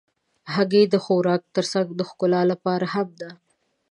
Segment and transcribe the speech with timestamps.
[0.53, 3.29] هګۍ د خوراک تر څنګ د ښکلا لپاره هم ده.